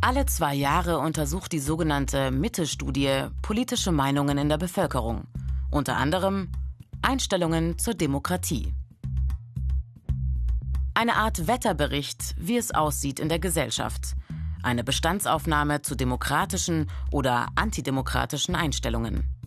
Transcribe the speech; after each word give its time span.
Alle 0.00 0.26
zwei 0.26 0.54
Jahre 0.54 0.98
untersucht 0.98 1.50
die 1.50 1.58
sogenannte 1.58 2.30
Mitte-Studie 2.30 3.26
politische 3.42 3.90
Meinungen 3.90 4.38
in 4.38 4.48
der 4.48 4.56
Bevölkerung. 4.56 5.24
Unter 5.72 5.96
anderem 5.96 6.52
Einstellungen 7.02 7.78
zur 7.78 7.94
Demokratie. 7.94 8.72
Eine 10.94 11.16
Art 11.16 11.48
Wetterbericht, 11.48 12.36
wie 12.38 12.56
es 12.56 12.72
aussieht 12.72 13.18
in 13.18 13.28
der 13.28 13.40
Gesellschaft. 13.40 14.14
Eine 14.62 14.84
Bestandsaufnahme 14.84 15.82
zu 15.82 15.96
demokratischen 15.96 16.88
oder 17.10 17.48
antidemokratischen 17.56 18.54
Einstellungen. 18.54 19.37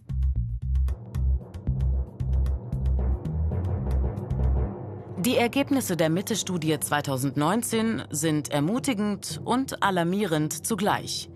Die 5.21 5.37
Ergebnisse 5.37 5.95
der 5.95 6.09
Mitte-Studie 6.09 6.79
2019 6.79 8.05
sind 8.09 8.49
ermutigend 8.49 9.39
und 9.45 9.83
alarmierend 9.83 10.65
zugleich. 10.65 11.29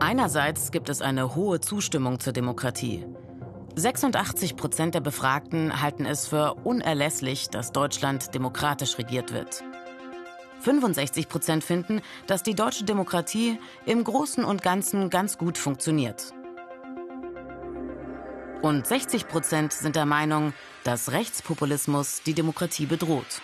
Einerseits 0.00 0.70
gibt 0.70 0.88
es 0.88 1.02
eine 1.02 1.34
hohe 1.34 1.60
Zustimmung 1.60 2.20
zur 2.20 2.32
Demokratie. 2.32 3.04
86 3.74 4.56
Prozent 4.56 4.94
der 4.94 5.00
Befragten 5.00 5.82
halten 5.82 6.06
es 6.06 6.26
für 6.26 6.54
unerlässlich, 6.64 7.50
dass 7.50 7.70
Deutschland 7.70 8.34
demokratisch 8.34 8.96
regiert 8.96 9.34
wird. 9.34 9.62
65 10.60 11.28
Prozent 11.28 11.62
finden, 11.62 12.00
dass 12.26 12.42
die 12.42 12.54
deutsche 12.54 12.84
Demokratie 12.84 13.58
im 13.84 14.02
Großen 14.04 14.42
und 14.42 14.62
Ganzen 14.62 15.10
ganz 15.10 15.36
gut 15.36 15.58
funktioniert. 15.58 16.32
Und 18.60 18.88
60 18.88 19.28
Prozent 19.28 19.72
sind 19.72 19.94
der 19.94 20.06
Meinung, 20.06 20.52
dass 20.82 21.12
Rechtspopulismus 21.12 22.22
die 22.26 22.34
Demokratie 22.34 22.86
bedroht. 22.86 23.40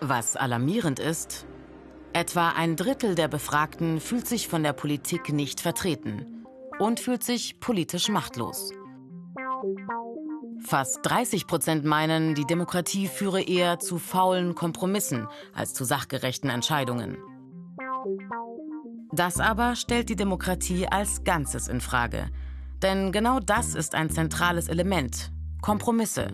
Was 0.00 0.34
alarmierend 0.34 0.98
ist, 0.98 1.46
etwa 2.12 2.50
ein 2.50 2.74
Drittel 2.74 3.14
der 3.14 3.28
Befragten 3.28 4.00
fühlt 4.00 4.26
sich 4.26 4.48
von 4.48 4.64
der 4.64 4.72
Politik 4.72 5.32
nicht 5.32 5.60
vertreten 5.60 6.44
und 6.80 6.98
fühlt 6.98 7.22
sich 7.22 7.60
politisch 7.60 8.08
machtlos. 8.08 8.72
Fast 10.64 10.98
30 11.02 11.46
Prozent 11.46 11.84
meinen, 11.84 12.34
die 12.34 12.46
Demokratie 12.46 13.06
führe 13.06 13.42
eher 13.42 13.78
zu 13.78 13.98
faulen 13.98 14.56
Kompromissen 14.56 15.28
als 15.54 15.72
zu 15.72 15.84
sachgerechten 15.84 16.50
Entscheidungen. 16.50 17.16
Das 19.12 19.38
aber 19.38 19.76
stellt 19.76 20.08
die 20.08 20.16
Demokratie 20.16 20.88
als 20.88 21.22
Ganzes 21.22 21.68
in 21.68 21.80
Frage– 21.80 22.28
denn 22.82 23.12
genau 23.12 23.40
das 23.40 23.74
ist 23.74 23.94
ein 23.94 24.10
zentrales 24.10 24.68
Element. 24.68 25.32
Kompromisse. 25.62 26.28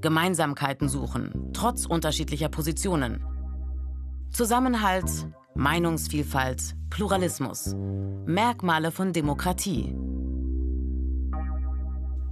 Gemeinsamkeiten 0.00 0.88
suchen, 0.88 1.50
trotz 1.52 1.86
unterschiedlicher 1.86 2.48
Positionen. 2.48 3.24
Zusammenhalt, 4.30 5.10
Meinungsvielfalt, 5.54 6.76
Pluralismus. 6.88 7.74
Merkmale 8.26 8.92
von 8.92 9.12
Demokratie. 9.12 9.94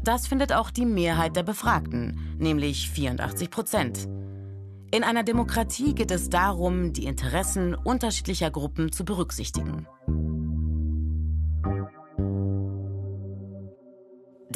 Das 0.05 0.27
findet 0.27 0.53
auch 0.53 0.71
die 0.71 0.87
Mehrheit 0.87 1.37
der 1.37 1.43
Befragten, 1.43 2.37
nämlich 2.39 2.89
84 2.91 3.51
Prozent. 3.51 4.09
In 4.91 5.05
einer 5.05 5.23
Demokratie 5.23 5.95
geht 5.95 6.11
es 6.11 6.31
darum, 6.31 6.95
die 6.95 7.05
Interessen 7.05 7.75
unterschiedlicher 7.75 8.51
Gruppen 8.51 8.91
zu 8.91 9.05
berücksichtigen. 9.05 9.87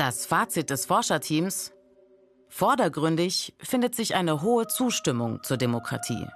Das 0.05 0.27
Fazit 0.27 0.69
des 0.69 0.85
Forscherteams 0.87 1.73
Vordergründig 2.49 3.55
findet 3.63 3.95
sich 3.95 4.17
eine 4.17 4.43
hohe 4.43 4.67
Zustimmung 4.67 5.41
zur 5.45 5.59
Demokratie. 5.59 6.27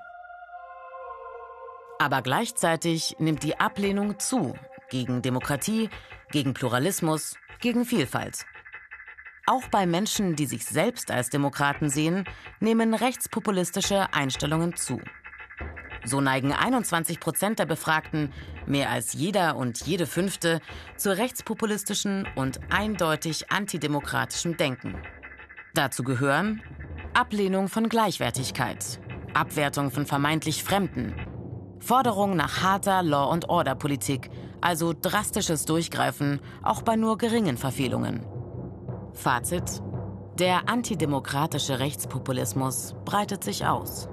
Aber 1.98 2.22
gleichzeitig 2.22 3.16
nimmt 3.18 3.42
die 3.42 3.58
Ablehnung 3.58 4.20
zu 4.20 4.54
gegen 4.88 5.20
Demokratie, 5.20 5.90
gegen 6.30 6.54
Pluralismus, 6.54 7.34
gegen 7.60 7.84
Vielfalt. 7.84 8.46
Auch 9.48 9.66
bei 9.66 9.84
Menschen, 9.84 10.36
die 10.36 10.46
sich 10.46 10.64
selbst 10.64 11.10
als 11.10 11.30
Demokraten 11.30 11.90
sehen, 11.90 12.24
nehmen 12.60 12.94
rechtspopulistische 12.94 14.14
Einstellungen 14.14 14.76
zu. 14.76 15.00
So 16.06 16.20
neigen 16.20 16.52
21 16.52 17.18
Prozent 17.18 17.58
der 17.58 17.66
Befragten, 17.66 18.32
mehr 18.64 18.90
als 18.90 19.12
jeder 19.12 19.56
und 19.56 19.86
jede 19.86 20.06
fünfte, 20.06 20.60
zu 20.96 21.16
rechtspopulistischen 21.16 22.28
und 22.36 22.60
eindeutig 22.70 23.50
antidemokratischen 23.50 24.56
Denken. 24.56 24.94
Dazu 25.74 26.04
gehören 26.04 26.62
Ablehnung 27.12 27.68
von 27.68 27.88
Gleichwertigkeit, 27.88 29.00
Abwertung 29.34 29.90
von 29.90 30.06
vermeintlich 30.06 30.62
Fremden, 30.62 31.12
Forderung 31.80 32.36
nach 32.36 32.62
harter 32.62 33.02
Law- 33.02 33.32
and 33.32 33.48
Order-Politik, 33.48 34.30
also 34.60 34.92
drastisches 34.92 35.64
Durchgreifen, 35.64 36.40
auch 36.62 36.82
bei 36.82 36.94
nur 36.94 37.18
geringen 37.18 37.56
Verfehlungen. 37.56 38.24
Fazit: 39.12 39.82
Der 40.38 40.68
antidemokratische 40.68 41.80
Rechtspopulismus 41.80 42.94
breitet 43.04 43.42
sich 43.42 43.66
aus. 43.66 44.08